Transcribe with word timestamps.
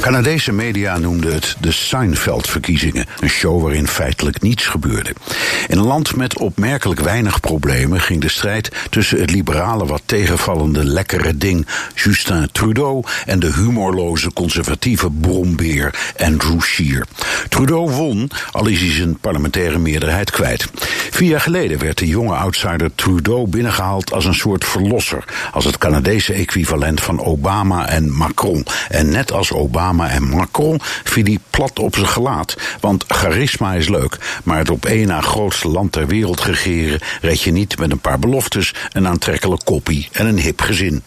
Canadese 0.00 0.52
media 0.52 0.98
noemden 0.98 1.32
het 1.32 1.56
de 1.60 1.72
Seinfeld-verkiezingen. 1.72 3.06
Een 3.20 3.28
show 3.28 3.62
waarin 3.62 3.88
feitelijk 3.88 4.42
niets 4.42 4.66
gebeurde. 4.66 5.12
In 5.68 5.78
een 5.78 5.84
land 5.84 6.16
met 6.16 6.38
opmerkelijk 6.38 7.00
weinig 7.00 7.40
problemen 7.40 8.00
ging 8.00 8.20
de 8.20 8.28
strijd 8.28 8.70
tussen 8.90 9.20
het 9.20 9.30
liberale 9.30 9.86
wat 9.86 10.02
tegenvallende 10.04 10.84
lekkere 10.84 11.36
ding 11.36 11.66
Justin 11.94 12.48
Trudeau 12.52 13.04
en 13.26 13.38
de 13.38 13.52
humorloze 13.52 14.32
conservatieve 14.32 15.10
brombeer 15.10 16.12
Andrew 16.18 16.60
Scheer. 16.60 17.06
Trudeau 17.48 17.90
won, 17.90 18.30
al 18.52 18.66
is 18.66 18.80
hij 18.80 18.92
zijn 18.92 19.18
parlementaire 19.18 19.78
meerderheid 19.78 20.30
kwijt. 20.30 20.66
Vier 21.10 21.28
jaar 21.28 21.40
geleden 21.40 21.78
werd 21.78 21.98
de 21.98 22.06
jonge 22.06 22.34
outsider 22.34 22.94
Trudeau 22.94 23.48
binnengehaald 23.48 24.12
als 24.12 24.24
een 24.24 24.34
soort 24.34 24.64
verlosser, 24.64 25.24
als 25.52 25.64
het 25.64 25.78
Canadese 25.78 26.32
equivalent 26.32 27.00
van 27.00 27.20
Obama 27.20 27.88
en 27.88 28.12
Macron. 28.12 28.66
En 28.88 29.08
net 29.08 29.32
als 29.32 29.52
Obama 29.52 29.83
en 29.92 30.28
Macron 30.28 30.80
viel 31.04 31.24
hij 31.24 31.38
plat 31.50 31.78
op 31.78 31.94
zijn 31.94 32.08
gelaat. 32.08 32.56
Want 32.80 33.04
charisma 33.08 33.72
is 33.72 33.88
leuk, 33.88 34.40
maar 34.44 34.58
het 34.58 34.70
op 34.70 34.84
één 34.84 35.06
na 35.06 35.20
grootste 35.20 35.68
land 35.68 35.92
ter 35.92 36.06
wereld 36.06 36.40
regeren 36.40 37.00
red 37.20 37.42
je 37.42 37.50
niet 37.50 37.78
met 37.78 37.90
een 37.90 37.98
paar 37.98 38.18
beloftes, 38.18 38.74
een 38.92 39.08
aantrekkelijk 39.08 39.64
koppie 39.64 40.08
en 40.12 40.26
een 40.26 40.38
hip 40.38 40.60
gezin. 40.60 41.02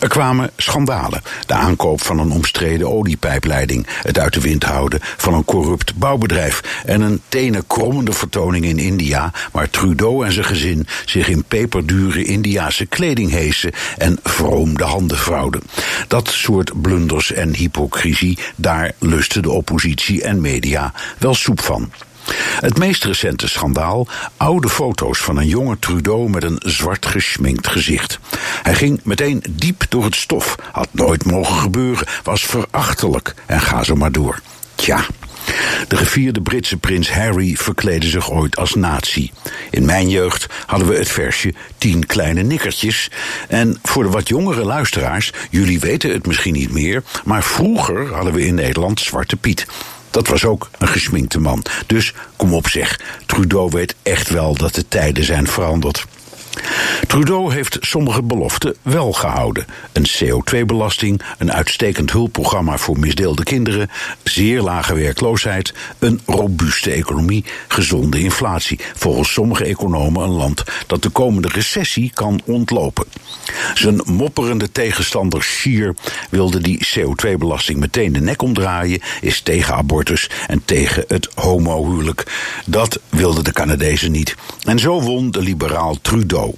Er 0.00 0.08
kwamen 0.08 0.50
schandalen. 0.56 1.22
De 1.46 1.54
aankoop 1.54 2.02
van 2.02 2.18
een 2.18 2.30
omstreden 2.30 2.92
oliepijpleiding, 2.92 3.86
het 4.02 4.18
uit 4.18 4.32
de 4.32 4.40
wind 4.40 4.64
houden 4.64 5.00
van 5.02 5.34
een 5.34 5.44
corrupt 5.44 5.94
bouwbedrijf 5.94 6.82
en 6.84 7.00
een 7.00 7.20
tenenkrommende 7.28 8.12
vertoning 8.12 8.64
in 8.64 8.78
India 8.78 9.32
waar 9.52 9.70
Trudeau 9.70 10.26
en 10.26 10.32
zijn 10.32 10.44
gezin 10.44 10.86
zich 11.04 11.28
in 11.28 11.44
peperdure 11.44 12.24
Indiase 12.24 12.86
kleding 12.86 13.30
heesen 13.30 13.72
en 13.98 14.18
vroom 14.22 14.76
de 14.76 14.84
handen 14.84 15.18
vrouwden. 15.18 15.62
Dat 16.08 16.28
soort 16.28 16.82
blunders 16.82 17.32
en 17.32 17.54
hypocrisie, 17.54 18.38
daar 18.56 18.92
lusten 18.98 19.42
de 19.42 19.50
oppositie 19.50 20.22
en 20.22 20.40
media 20.40 20.92
wel 21.18 21.34
soep 21.34 21.60
van. 21.60 21.90
Het 22.60 22.78
meest 22.78 23.04
recente 23.04 23.48
schandaal: 23.48 24.06
oude 24.36 24.68
foto's 24.68 25.18
van 25.18 25.36
een 25.36 25.48
jonge 25.48 25.78
Trudeau 25.78 26.30
met 26.30 26.42
een 26.42 26.60
zwart 26.64 27.06
geschminkt 27.06 27.68
gezicht. 27.68 28.18
Hij 28.62 28.74
ging 28.74 29.00
meteen 29.04 29.44
diep 29.50 29.84
door 29.88 30.04
het 30.04 30.16
stof. 30.16 30.54
Had 30.72 30.88
nooit 30.90 31.24
mogen 31.24 31.56
gebeuren, 31.56 32.06
was 32.22 32.44
verachtelijk 32.44 33.34
en 33.46 33.60
ga 33.60 33.82
zo 33.82 33.94
maar 33.94 34.12
door. 34.12 34.40
Tja. 34.74 35.04
De 35.88 35.96
gevierde 35.96 36.40
Britse 36.40 36.76
prins 36.76 37.12
Harry 37.12 37.54
verkleedde 37.56 38.08
zich 38.08 38.30
ooit 38.30 38.56
als 38.56 38.74
nazi. 38.74 39.30
In 39.70 39.84
mijn 39.84 40.08
jeugd 40.08 40.46
hadden 40.66 40.88
we 40.88 40.96
het 40.96 41.08
versje 41.08 41.54
Tien 41.78 42.06
kleine 42.06 42.42
nikkertjes. 42.42 43.10
En 43.48 43.78
voor 43.82 44.02
de 44.02 44.10
wat 44.10 44.28
jongere 44.28 44.64
luisteraars, 44.64 45.32
jullie 45.50 45.80
weten 45.80 46.12
het 46.12 46.26
misschien 46.26 46.52
niet 46.52 46.72
meer, 46.72 47.02
maar 47.24 47.42
vroeger 47.42 48.14
hadden 48.14 48.32
we 48.32 48.46
in 48.46 48.54
Nederland 48.54 49.00
Zwarte 49.00 49.36
Piet. 49.36 49.66
Dat 50.12 50.28
was 50.28 50.44
ook 50.44 50.70
een 50.78 50.88
gesminkte 50.88 51.40
man. 51.40 51.64
Dus 51.86 52.12
kom 52.36 52.54
op 52.54 52.68
zeg, 52.68 53.00
Trudeau 53.26 53.70
weet 53.70 53.94
echt 54.02 54.28
wel 54.28 54.54
dat 54.56 54.74
de 54.74 54.88
tijden 54.88 55.24
zijn 55.24 55.46
veranderd. 55.46 56.06
Trudeau 57.12 57.52
heeft 57.52 57.78
sommige 57.80 58.22
beloften 58.22 58.76
wel 58.82 59.12
gehouden. 59.12 59.66
Een 59.92 60.06
CO2-belasting, 60.06 61.22
een 61.38 61.52
uitstekend 61.52 62.12
hulpprogramma 62.12 62.78
voor 62.78 62.98
misdeelde 62.98 63.42
kinderen, 63.42 63.90
zeer 64.22 64.60
lage 64.60 64.94
werkloosheid, 64.94 65.74
een 65.98 66.20
robuuste 66.26 66.90
economie, 66.90 67.44
gezonde 67.68 68.20
inflatie. 68.20 68.80
Volgens 68.94 69.32
sommige 69.32 69.64
economen 69.64 70.22
een 70.22 70.30
land 70.30 70.64
dat 70.86 71.02
de 71.02 71.08
komende 71.08 71.48
recessie 71.48 72.10
kan 72.14 72.40
ontlopen. 72.44 73.06
Zijn 73.74 74.02
mopperende 74.04 74.72
tegenstander 74.72 75.42
Scheer 75.42 75.94
wilde 76.30 76.60
die 76.60 76.86
CO2-belasting 76.86 77.78
meteen 77.78 78.12
de 78.12 78.20
nek 78.20 78.42
omdraaien, 78.42 79.02
is 79.20 79.40
tegen 79.40 79.74
abortus 79.74 80.30
en 80.46 80.62
tegen 80.64 81.04
het 81.08 81.28
homohuwelijk. 81.34 82.32
Dat 82.66 83.00
wilden 83.08 83.44
de 83.44 83.52
Canadezen 83.52 84.12
niet. 84.12 84.34
En 84.64 84.78
zo 84.78 85.00
won 85.00 85.30
de 85.30 85.40
liberaal 85.40 85.98
Trudeau. 86.00 86.54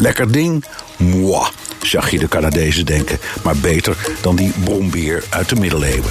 Lekker 0.00 0.32
ding? 0.32 0.64
Moi, 0.96 1.48
zag 1.82 2.10
je 2.10 2.18
de 2.18 2.28
Canadezen 2.28 2.86
denken. 2.86 3.18
Maar 3.42 3.56
beter 3.56 3.96
dan 4.20 4.36
die 4.36 4.52
brombeer 4.64 5.24
uit 5.30 5.48
de 5.48 5.56
middeleeuwen. 5.56 6.10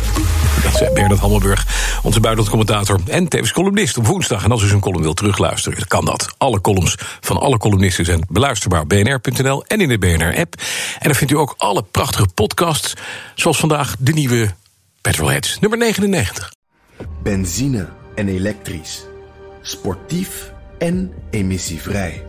Dat 0.63 0.75
zei 0.75 0.93
Bernard 0.93 1.19
Hammelburg, 1.19 1.65
onze 2.03 2.19
buitenlandcommentator 2.19 2.99
en 3.07 3.27
tevens 3.27 3.51
columnist 3.51 3.97
op 3.97 4.05
woensdag. 4.05 4.43
En 4.43 4.51
als 4.51 4.63
u 4.63 4.67
zijn 4.67 4.79
column 4.79 5.01
wilt 5.01 5.17
terugluisteren, 5.17 5.87
kan 5.87 6.05
dat. 6.05 6.33
Alle 6.37 6.61
columns 6.61 6.95
van 7.19 7.37
alle 7.37 7.57
columnisten 7.57 8.05
zijn 8.05 8.25
beluisterbaar 8.29 8.81
op 8.81 8.89
bnr.nl 8.89 9.65
en 9.65 9.81
in 9.81 9.89
de 9.89 9.97
BNR-app. 9.97 10.53
En 10.99 11.07
dan 11.07 11.15
vindt 11.15 11.33
u 11.33 11.37
ook 11.37 11.53
alle 11.57 11.83
prachtige 11.83 12.27
podcasts, 12.33 12.93
zoals 13.35 13.57
vandaag 13.57 13.95
de 13.99 14.13
nieuwe 14.13 14.53
Petrolheads, 15.01 15.59
nummer 15.59 15.79
99. 15.79 16.53
Benzine 17.23 17.89
en 18.15 18.27
elektrisch. 18.27 19.05
Sportief 19.61 20.51
en 20.77 21.13
emissievrij. 21.29 22.28